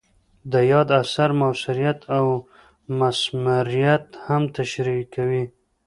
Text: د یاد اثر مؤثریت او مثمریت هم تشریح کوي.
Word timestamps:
د 0.51 0.53
یاد 0.71 0.89
اثر 1.01 1.29
مؤثریت 1.41 1.99
او 2.17 2.27
مثمریت 2.99 4.05
هم 4.25 4.43
تشریح 4.57 5.01
کوي. 5.15 5.45